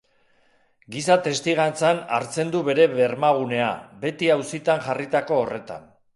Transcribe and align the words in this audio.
Giza 0.95 1.17
testigantzan 1.27 1.99
hartzen 2.19 2.55
du 2.57 2.63
bere 2.71 2.89
bermagunea, 2.95 3.69
beti 4.07 4.33
auzitan 4.39 4.85
jarritako 4.89 5.41
horretan. 5.45 5.89